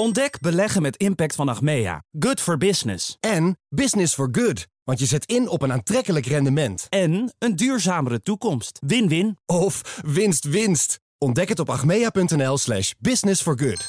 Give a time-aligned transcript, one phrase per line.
[0.00, 2.02] Ontdek beleggen met impact van Achmea.
[2.18, 3.16] Good for business.
[3.20, 4.66] En business for good.
[4.84, 6.86] Want je zet in op een aantrekkelijk rendement.
[6.88, 8.78] En een duurzamere toekomst.
[8.86, 9.38] Win-win.
[9.46, 11.00] Of winst winst.
[11.18, 13.88] Ontdek het op achmea.nl slash business for good.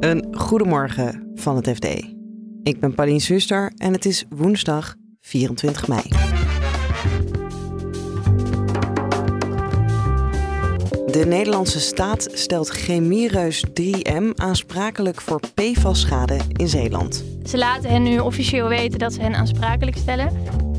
[0.00, 1.84] Een goedemorgen van het FD.
[2.62, 6.27] Ik ben Pauline Suster en het is woensdag 24 mei.
[11.10, 17.24] De Nederlandse staat stelt chemiereus 3M aansprakelijk voor PFAS-schade in Zeeland.
[17.44, 20.32] Ze laten hen nu officieel weten dat ze hen aansprakelijk stellen.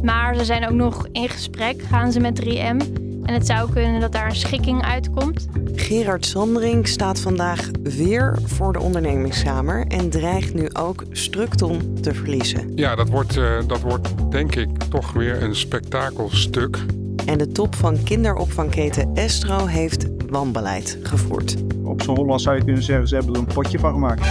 [0.04, 2.78] Maar ze zijn ook nog in gesprek, gaan ze met 3M.
[3.24, 5.48] En het zou kunnen dat daar een schikking uitkomt.
[5.76, 12.72] Gerard Sandring staat vandaag weer voor de ondernemingskamer en dreigt nu ook Structon te verliezen.
[12.76, 16.78] Ja, dat wordt, uh, dat wordt denk ik toch weer een spektakelstuk.
[17.26, 21.56] En de top van kinderopvangketen Estro heeft wanbeleid gevoerd.
[21.84, 24.28] Op zo'n Holland zou je kunnen zeggen, ze hebben er een potje van gemaakt.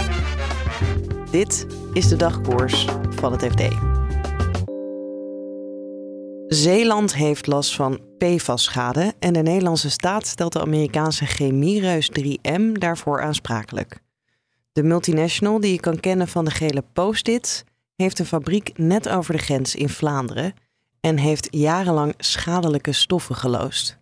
[1.31, 3.61] Dit is de dagkoers van het FD.
[6.47, 13.21] Zeeland heeft last van PFAS-schade en de Nederlandse staat stelt de Amerikaanse chemiereus 3M daarvoor
[13.21, 13.99] aansprakelijk.
[14.71, 17.63] De multinational, die je kan kennen van de gele post-its,
[17.95, 20.53] heeft een fabriek net over de grens in Vlaanderen
[21.01, 23.98] en heeft jarenlang schadelijke stoffen geloosd.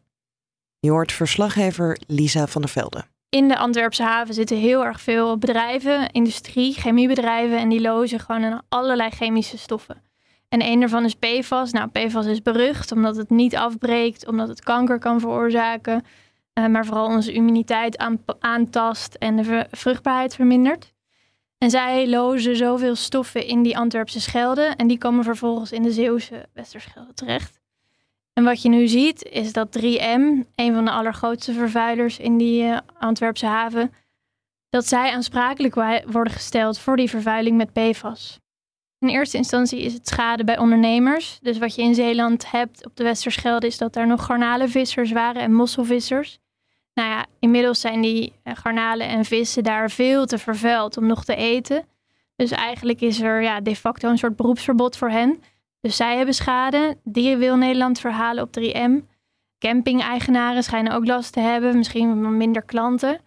[0.80, 3.04] Je hoort verslaggever Lisa van der Velde.
[3.30, 8.62] In de Antwerpse haven zitten heel erg veel bedrijven, industrie, chemiebedrijven en die lozen gewoon
[8.70, 10.02] allerlei chemische stoffen.
[10.50, 11.72] En een daarvan is PFAS.
[11.72, 16.06] Nou, PFAS is berucht omdat het niet afbreekt, omdat het kanker kan veroorzaken,
[16.54, 17.98] uh, maar vooral onze immuniteit
[18.40, 20.94] aantast en de vruchtbaarheid vermindert.
[21.58, 25.92] En zij lozen zoveel stoffen in die Antwerpse Schelde en die komen vervolgens in de
[25.92, 27.57] Zeeuwse Westerschelde terecht.
[28.38, 32.64] En wat je nu ziet is dat 3M, een van de allergrootste vervuilers in die
[32.64, 33.94] uh, Antwerpse haven,
[34.70, 38.40] dat zij aansprakelijk worden gesteld voor die vervuiling met PFAS.
[39.00, 41.40] In eerste instantie is het schade bij ondernemers.
[41.42, 45.42] Dus wat je in Zeeland hebt op de Westerschelde is dat er nog garnalenvissers waren
[45.42, 46.40] en mosselvissers.
[46.94, 51.26] Nou ja, inmiddels zijn die eh, garnalen en vissen daar veel te vervuild om nog
[51.26, 51.86] te eten.
[52.36, 55.42] Dus eigenlijk is er ja, de facto een soort beroepsverbod voor hen.
[55.82, 56.98] Dus zij hebben schade.
[57.04, 59.16] Die wil Nederland verhalen op 3M.
[59.60, 63.20] Camping-eigenaren schijnen ook last te hebben, misschien minder klanten.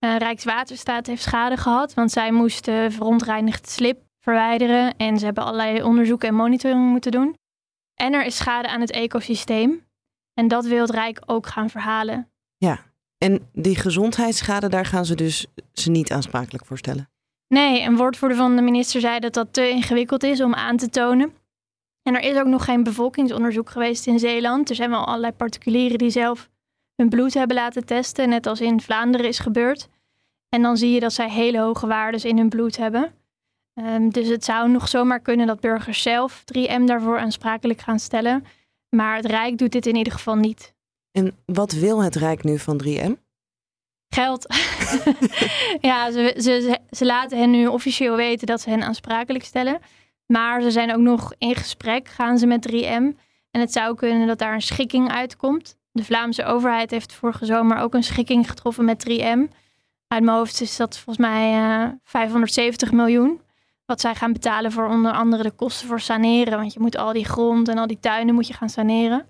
[0.00, 5.82] Uh, Rijkswaterstaat heeft schade gehad, want zij moesten verontreinigd slip verwijderen en ze hebben allerlei
[5.82, 7.36] onderzoek en monitoring moeten doen.
[7.94, 9.86] En er is schade aan het ecosysteem.
[10.34, 12.30] En dat wil het Rijk ook gaan verhalen.
[12.56, 12.80] Ja,
[13.18, 17.10] en die gezondheidsschade, daar gaan ze dus ze niet aansprakelijk voor stellen?
[17.48, 20.88] Nee, een woordvoerder van de minister zei dat dat te ingewikkeld is om aan te
[20.88, 21.32] tonen.
[22.08, 24.68] En er is ook nog geen bevolkingsonderzoek geweest in Zeeland.
[24.68, 26.48] Er zijn wel allerlei particulieren die zelf
[26.96, 29.88] hun bloed hebben laten testen, net als in Vlaanderen is gebeurd.
[30.48, 33.12] En dan zie je dat zij hele hoge waarden in hun bloed hebben.
[33.74, 38.44] Um, dus het zou nog zomaar kunnen dat burgers zelf 3M daarvoor aansprakelijk gaan stellen.
[38.88, 40.74] Maar het Rijk doet dit in ieder geval niet.
[41.12, 43.12] En wat wil het Rijk nu van 3M?
[44.08, 44.46] Geld.
[45.88, 49.80] ja, ze, ze, ze laten hen nu officieel weten dat ze hen aansprakelijk stellen.
[50.32, 53.18] Maar ze zijn ook nog in gesprek, gaan ze met 3M.
[53.50, 55.76] En het zou kunnen dat daar een schikking uitkomt.
[55.92, 59.54] De Vlaamse overheid heeft vorige zomer ook een schikking getroffen met 3M.
[60.06, 63.40] Uit mijn hoofd is dat volgens mij uh, eh, 570 miljoen.
[63.86, 66.58] Wat zij gaan betalen voor onder andere de kosten voor saneren.
[66.58, 69.26] Want je moet al die grond en al die tuinen moet je gaan saneren.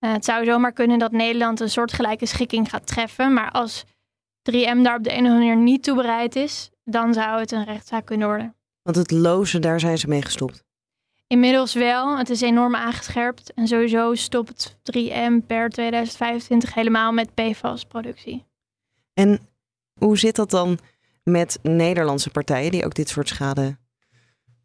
[0.00, 3.32] Uh, het zou zomaar kunnen dat Nederland een soortgelijke schikking gaat treffen.
[3.32, 3.84] Maar als
[4.50, 8.06] 3M daar op de andere manier niet toe bereid is, dan zou het een rechtszaak
[8.06, 8.54] kunnen worden.
[8.82, 10.64] Want het lozen, daar zijn ze mee gestopt.
[11.26, 12.18] Inmiddels wel.
[12.18, 13.52] Het is enorm aangescherpt.
[13.54, 18.44] En sowieso stopt 3M per 2025 helemaal met PFAS-productie.
[19.14, 19.40] En
[19.98, 20.78] hoe zit dat dan
[21.24, 23.76] met Nederlandse partijen die ook dit soort schade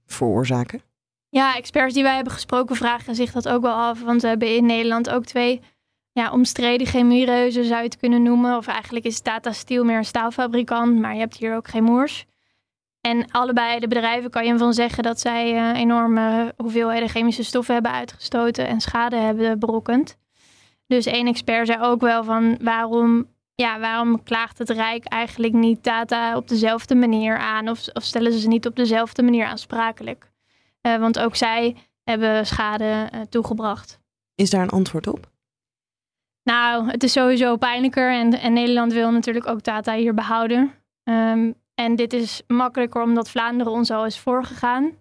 [0.06, 0.82] veroorzaken?
[1.30, 4.02] Ja, experts die wij hebben gesproken vragen zich dat ook wel af.
[4.02, 5.62] Want we hebben in Nederland ook twee
[6.12, 8.58] ja, omstreden chemiereuzen, zou je het kunnen noemen.
[8.58, 12.26] Of eigenlijk is Tata Steel meer een staalfabrikant, maar je hebt hier ook geen moers.
[13.02, 17.74] En allebei de bedrijven kan je van zeggen dat zij uh, enorme hoeveelheden chemische stoffen
[17.74, 20.18] hebben uitgestoten en schade hebben berokkend.
[20.88, 25.84] Dus één expert zei ook wel van waarom, ja, waarom klaagt het Rijk eigenlijk niet
[25.84, 30.32] data op dezelfde manier aan of, of stellen ze ze niet op dezelfde manier aansprakelijk?
[30.82, 34.00] Uh, want ook zij hebben schade uh, toegebracht.
[34.36, 35.32] Is daar een antwoord op?
[36.44, 40.74] Nou, het is sowieso pijnlijker en, en Nederland wil natuurlijk ook data hier behouden.
[41.04, 44.92] Um, en dit is makkelijker omdat Vlaanderen ons al is voorgegaan.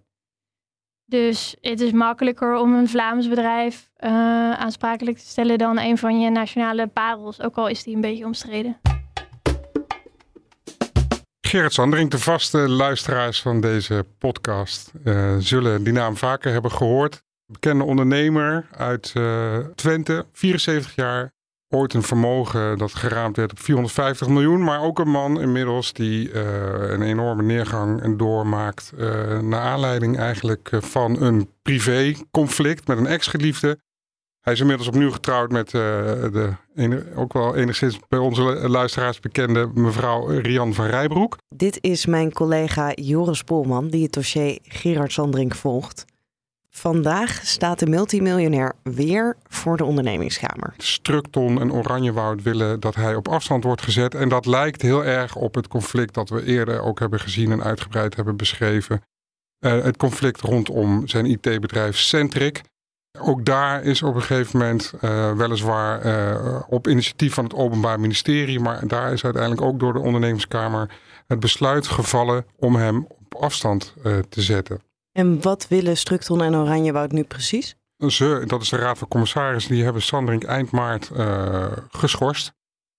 [1.05, 4.11] Dus het is makkelijker om een Vlaams bedrijf uh,
[4.53, 8.25] aansprakelijk te stellen dan een van je nationale parels, ook al is die een beetje
[8.25, 8.81] omstreden.
[11.41, 17.23] Gerrit Sandring, de vaste luisteraars van deze podcast, uh, zullen die naam vaker hebben gehoord.
[17.47, 21.33] Bekende ondernemer uit uh, Twente, 74 jaar.
[21.69, 24.65] Ooit een vermogen dat geraamd werd op 450 miljoen.
[24.65, 26.43] Maar ook een man inmiddels die uh,
[26.91, 28.93] een enorme neergang doormaakt.
[29.41, 33.79] naar aanleiding eigenlijk van een privéconflict met een ex-geliefde.
[34.47, 35.83] Hij is inmiddels opnieuw getrouwd met uh,
[36.33, 36.55] de
[37.15, 41.37] ook wel enigszins bij onze luisteraars bekende mevrouw Rian van Rijbroek.
[41.55, 46.05] Dit is mijn collega Joris Polman die het dossier Gerard Sandring volgt.
[46.77, 50.75] Vandaag staat de multimiljonair weer voor de ondernemingskamer.
[50.77, 54.15] Structon en Oranjewoud willen dat hij op afstand wordt gezet.
[54.15, 57.63] En dat lijkt heel erg op het conflict dat we eerder ook hebben gezien en
[57.63, 59.03] uitgebreid hebben beschreven.
[59.61, 62.61] Uh, het conflict rondom zijn IT-bedrijf Centric.
[63.21, 68.01] Ook daar is op een gegeven moment uh, weliswaar uh, op initiatief van het Openbaar
[68.01, 70.91] Ministerie, maar daar is uiteindelijk ook door de ondernemingskamer
[71.27, 73.95] het besluit gevallen om hem op afstand
[74.29, 74.86] te zetten.
[75.17, 77.77] En wat willen Structon en Oranjewoud nu precies?
[78.09, 81.11] Ze, dat is de Raad van Commissarissen, die hebben Sandring eind maart
[81.91, 82.53] geschorst.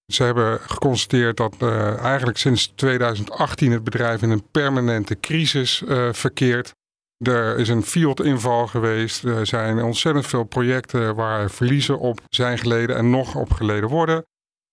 [0.05, 1.55] Ze hebben geconstateerd dat
[2.01, 6.75] eigenlijk sinds 2018 het bedrijf in een permanente crisis verkeert.
[7.17, 9.23] Er is een Fiat-inval geweest.
[9.23, 14.25] Er zijn ontzettend veel projecten waar verliezen op zijn geleden en nog op geleden worden.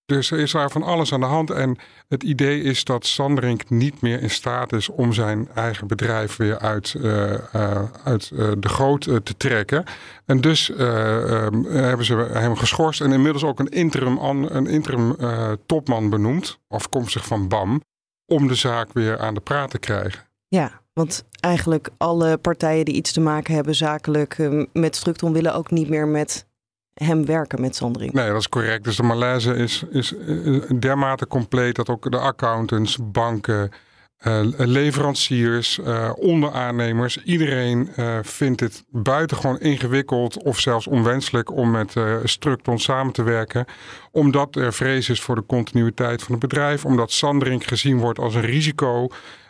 [0.05, 1.49] Dus er is daar van alles aan de hand.
[1.49, 6.35] En het idee is dat Sanderink niet meer in staat is om zijn eigen bedrijf
[6.35, 9.83] weer uit, uh, uh, uit uh, de goot te trekken.
[10.25, 15.15] En dus um, hebben ze hem geschorst en inmiddels ook een interim, een interim
[15.65, 17.81] topman benoemd, afkomstig van BAM,
[18.25, 20.23] om de zaak weer aan de praat te krijgen.
[20.47, 25.53] Ja, want eigenlijk alle partijen die iets te maken hebben zakelijk eh, met Structon willen
[25.53, 26.47] ook niet meer met
[27.03, 28.13] hem werken met Sandring.
[28.13, 28.83] Nee, dat is correct.
[28.83, 33.71] Dus de malaise is, is eh, dermate compleet dat ook de accountants, banken,
[34.27, 37.89] uh, leveranciers, uh, onderaannemers, iedereen
[38.21, 41.93] vindt het buitengewoon ingewikkeld of zelfs onwenselijk om met
[42.23, 43.65] Structon samen te werken.
[44.11, 48.35] Omdat er vrees is voor de continuïteit van het bedrijf, omdat Sandring gezien wordt als
[48.35, 49.07] een risico.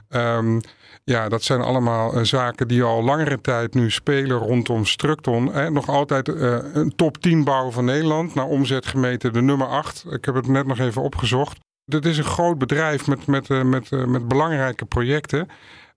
[0.09, 0.61] Um,
[1.05, 5.53] ja, dat zijn allemaal uh, zaken die al langere tijd nu spelen rondom Structon.
[5.53, 5.71] Hè.
[5.71, 8.35] Nog altijd uh, een top 10 bouwer van Nederland.
[8.35, 10.05] Naar omzet gemeten de nummer 8.
[10.09, 11.59] Ik heb het net nog even opgezocht.
[11.83, 15.47] Dit is een groot bedrijf met, met, uh, met, met belangrijke projecten.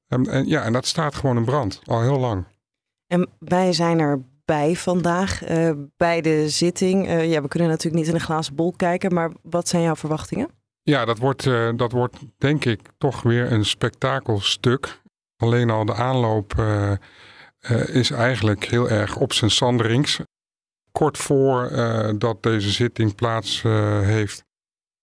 [0.08, 1.80] Um, en, ja, en dat staat gewoon in brand.
[1.84, 2.44] Al heel lang.
[3.06, 5.42] En wij zijn erbij vandaag
[5.96, 7.06] bij de zitting.
[7.06, 9.14] ja, we kunnen natuurlijk niet in een glazen bol kijken.
[9.14, 10.57] Maar wat zijn jouw verwachtingen?
[10.88, 15.00] Ja, dat wordt, uh, dat wordt denk ik toch weer een spektakelstuk.
[15.36, 16.92] Alleen al de aanloop uh,
[17.70, 20.20] uh, is eigenlijk heel erg op zijn sanderings.
[20.92, 21.70] Kort voor
[22.18, 23.62] dat deze zitting plaats
[24.02, 24.44] heeft,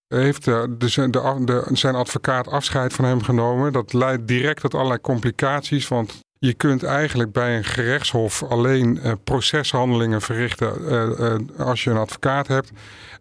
[0.08, 3.74] heeft de, de, zijn advocaat afscheid van hem genomen.
[3.74, 9.12] Dat leidt direct tot allerlei complicaties, want je kunt eigenlijk bij een gerechtshof alleen uh,
[9.24, 12.72] proceshandelingen verrichten uh, uh, als je een advocaat hebt.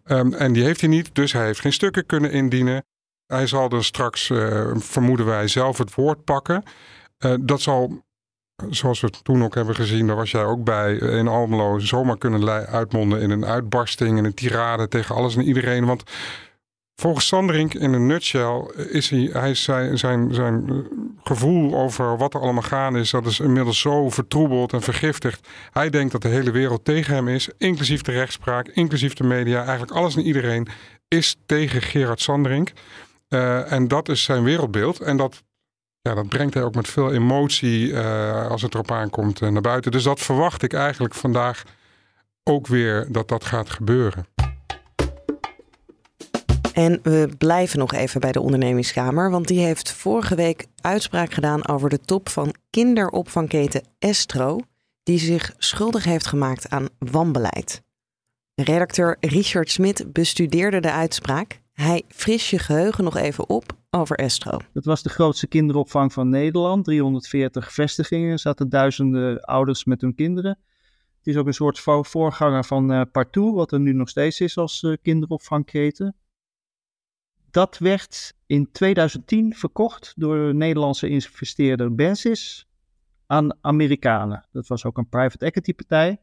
[0.06, 2.84] Um, en die heeft hij niet, dus hij heeft geen stukken kunnen indienen.
[3.26, 4.26] Hij zal dus straks,
[4.74, 6.62] vermoeden wij, zelf het woord pakken.
[7.40, 8.02] dat zal,
[8.70, 12.66] zoals we toen ook hebben gezien, daar was jij ook bij, in Almelo zomaar kunnen
[12.66, 15.84] uitmonden in een uitbarsting, in een tirade tegen alles en iedereen.
[15.84, 16.02] Want
[16.96, 20.86] Volgens Sanderink in een nutshell is hij, hij zijn, zijn, zijn
[21.22, 25.48] gevoel over wat er allemaal gaan is, dat is inmiddels zo vertroebeld en vergiftigd.
[25.70, 29.62] Hij denkt dat de hele wereld tegen hem is, inclusief de rechtspraak, inclusief de media,
[29.62, 30.68] eigenlijk alles en iedereen
[31.08, 32.72] is tegen Gerard Sanderink.
[33.28, 35.00] Uh, en dat is zijn wereldbeeld.
[35.00, 35.42] En dat,
[36.00, 39.92] ja, dat brengt hij ook met veel emotie uh, als het erop aankomt naar buiten.
[39.92, 41.62] Dus dat verwacht ik eigenlijk vandaag
[42.42, 44.26] ook weer dat dat gaat gebeuren.
[46.74, 51.68] En we blijven nog even bij de ondernemingskamer, want die heeft vorige week uitspraak gedaan
[51.68, 54.60] over de top van kinderopvangketen Estro,
[55.02, 57.82] die zich schuldig heeft gemaakt aan wanbeleid.
[58.54, 61.60] Redacteur Richard Smit bestudeerde de uitspraak.
[61.72, 64.58] Hij fris je geheugen nog even op over Estro.
[64.72, 66.84] Dat was de grootste kinderopvang van Nederland.
[66.84, 70.58] 340 vestigingen, zaten duizenden ouders met hun kinderen.
[71.16, 74.56] Het is ook een soort voorganger van uh, Partout, wat er nu nog steeds is
[74.56, 76.16] als uh, kinderopvangketen.
[77.54, 82.66] Dat werd in 2010 verkocht door de Nederlandse investeerder Bensis
[83.26, 84.46] aan Amerikanen.
[84.52, 86.20] Dat was ook een private equity partij.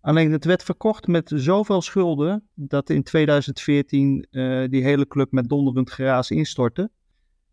[0.00, 5.32] Alleen het werd verkocht met zoveel schulden dat in 2014 uh, eh, die hele club
[5.32, 6.90] met donderend geraas instortte.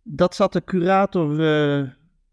[0.04, 1.90] Dat zat de curator uh,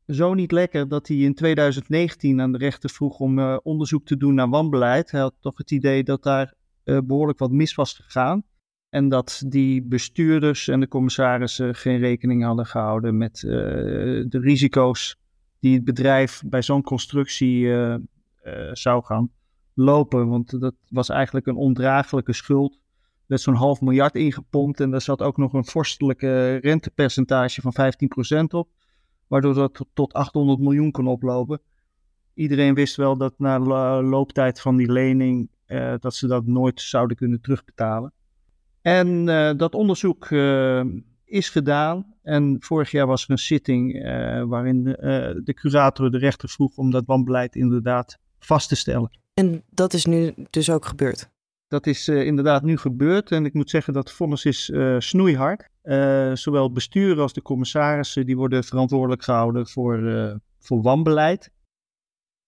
[0.07, 4.17] zo niet lekker dat hij in 2019 aan de rechter vroeg om uh, onderzoek te
[4.17, 5.11] doen naar wanbeleid.
[5.11, 8.45] Hij had toch het idee dat daar behoorlijk wat mis was gegaan.
[8.93, 13.53] En dat die bestuurders en de commissarissen geen rekening hadden gehouden met uh,
[14.29, 15.17] de risico's
[15.61, 17.97] die het bedrijf bij zo'n constructie uh,
[18.73, 19.31] zou gaan
[19.75, 20.29] lopen.
[20.29, 22.73] Want dat was eigenlijk een ondraaglijke schuld.
[22.73, 22.81] Er
[23.27, 27.75] werd zo'n half miljard ingepompt en daar zat ook nog een vorstelijke rentepercentage van
[28.43, 28.69] 15% op.
[29.27, 31.61] Waardoor dat tot 800 miljoen kon oplopen.
[32.35, 33.59] Iedereen wist wel dat na
[34.03, 35.51] looptijd van die lening
[35.99, 38.13] dat ze dat nooit zouden kunnen terugbetalen.
[38.83, 40.85] En uh, dat onderzoek uh,
[41.25, 42.15] is gedaan.
[42.23, 44.03] En vorig jaar was er een zitting
[44.49, 44.85] waarin
[45.45, 49.19] de curator de rechter vroeg om dat wanbeleid inderdaad vast te stellen.
[49.35, 51.31] En dat is nu dus ook gebeurd?
[51.69, 53.31] Dat is inderdaad nu gebeurd.
[53.31, 55.69] En ik moet zeggen dat het vonnis is snoeihard.
[56.39, 60.01] zowel het bestuur als de commissarissen die worden verantwoordelijk gehouden voor,
[60.59, 61.51] voor wanbeleid.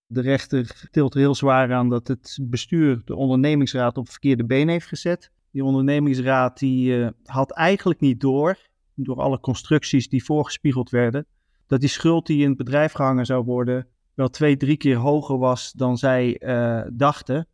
[0.06, 4.68] De rechter tilt er heel zwaar aan dat het bestuur de ondernemingsraad op verkeerde been
[4.68, 5.30] heeft gezet.
[5.54, 8.58] Die ondernemingsraad die, uh, had eigenlijk niet door,
[8.94, 11.26] door alle constructies die voorgespiegeld werden,
[11.66, 15.38] dat die schuld die in het bedrijf gehangen zou worden wel twee, drie keer hoger
[15.38, 17.48] was dan zij uh, dachten.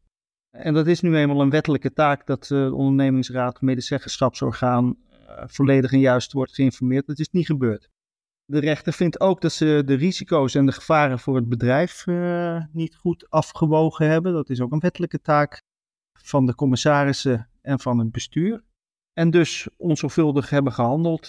[0.51, 4.97] En dat is nu eenmaal een wettelijke taak dat de ondernemingsraad, medezeggenschapsorgaan,
[5.47, 7.07] volledig en juist wordt geïnformeerd.
[7.07, 7.89] Dat is niet gebeurd.
[8.45, 12.05] De rechter vindt ook dat ze de risico's en de gevaren voor het bedrijf
[12.73, 14.33] niet goed afgewogen hebben.
[14.33, 15.63] Dat is ook een wettelijke taak
[16.19, 18.63] van de commissarissen en van het bestuur.
[19.13, 21.27] En dus onzorgvuldig hebben gehandeld.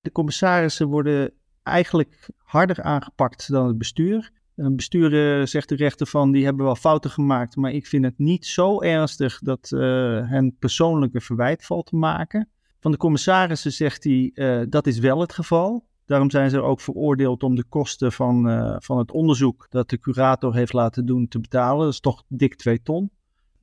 [0.00, 4.30] De commissarissen worden eigenlijk harder aangepakt dan het bestuur.
[4.56, 8.04] Een bestuur uh, zegt de rechter van die hebben wel fouten gemaakt, maar ik vind
[8.04, 9.80] het niet zo ernstig dat uh,
[10.28, 12.48] hen persoonlijke verwijt valt te maken.
[12.80, 14.32] Van de commissarissen zegt hij
[14.68, 15.86] dat is wel het geval.
[16.04, 18.42] Daarom zijn ze ook veroordeeld om de kosten van,
[18.82, 21.84] van het onderzoek dat de curator heeft laten doen te betalen.
[21.84, 23.10] Dat is toch dik 2 ton.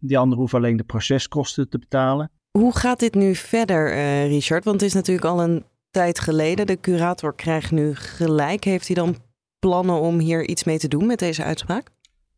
[0.06, 2.32] Die anderen hoeven alleen de proceskosten te betalen.
[2.52, 4.64] Hoe gaat dit nu verder, uh, Richard?
[4.64, 6.68] Want het is natuurlijk al een tijd geleden.
[6.68, 8.64] De curator krijgt nu gelijk.
[8.64, 9.16] Heeft hij dan
[9.60, 11.90] plannen om hier iets mee te doen met deze uitspraak?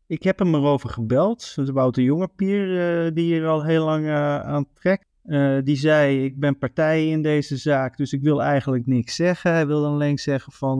[0.06, 1.52] Ik heb hem erover gebeld.
[1.54, 2.68] Dat is Wouter Jongepier,
[3.06, 5.06] uh, die hier al heel lang aan trekt.
[5.24, 9.52] Uh, die zei: Ik ben partij in deze zaak, dus ik wil eigenlijk niks zeggen.
[9.52, 10.78] Hij wil dan alleen zeggen van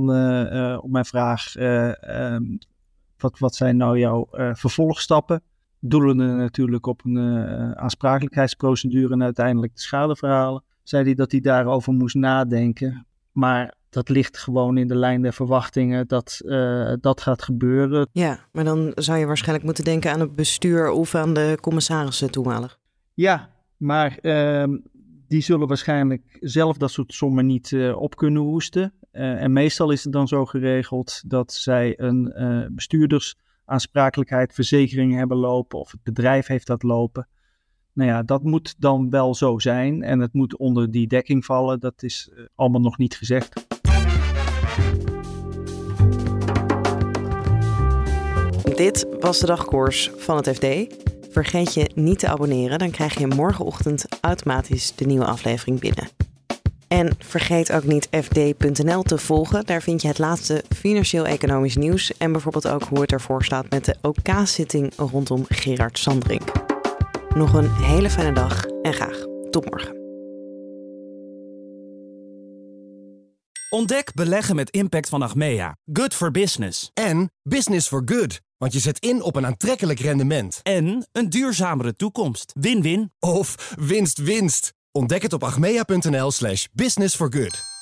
[0.80, 2.58] op mijn vraag: um,
[3.18, 5.42] wat, wat zijn nou jouw vervolgstappen?
[5.88, 7.18] Doelende natuurlijk op een
[7.76, 10.62] aansprakelijkheidsprocedure en uiteindelijk de schadeverhalen.
[10.82, 13.06] Zei hij dat hij daarover moest nadenken.
[13.32, 16.40] Maar dat ligt gewoon in de lijn der verwachtingen dat
[17.00, 18.08] dat gaat gebeuren.
[18.12, 22.30] Ja, maar dan zou je waarschijnlijk moeten denken aan het bestuur of aan de commissarissen
[22.30, 22.78] toenmalig.
[23.14, 24.64] Ja, maar uh,
[25.28, 28.92] die zullen waarschijnlijk zelf dat soort sommen niet uh, op kunnen hoesten.
[29.10, 32.66] En meestal is het dan zo geregeld dat zij een uh,
[33.66, 37.28] bestuurdersaansprakelijkheid, verzekering hebben lopen of het bedrijf heeft dat lopen.
[37.92, 41.80] Nou ja, dat moet dan wel zo zijn en het moet onder die dekking vallen.
[41.80, 43.66] Dat is allemaal nog niet gezegd.
[48.76, 50.66] Dit was de dagkoers van het FD.
[51.30, 56.25] Vergeet je niet te abonneren, dan krijg je morgenochtend automatisch de nieuwe aflevering binnen.
[56.88, 59.66] En vergeet ook niet fd.nl te volgen.
[59.66, 63.84] Daar vind je het laatste financieel-economisch nieuws en bijvoorbeeld ook hoe het ervoor staat met
[63.84, 66.42] de OK-zitting rondom Gerard Sandring.
[67.34, 69.96] Nog een hele fijne dag en graag tot morgen.
[73.70, 75.76] Ontdek beleggen met impact van Achmea.
[75.92, 76.90] Good for business.
[76.94, 78.40] En business for good.
[78.56, 80.60] Want je zet in op een aantrekkelijk rendement.
[80.62, 82.52] En een duurzamere toekomst.
[82.54, 83.12] Win-win.
[83.18, 84.72] Of winst-winst.
[84.96, 87.75] Ontdek het op achmea.nl slash business for good.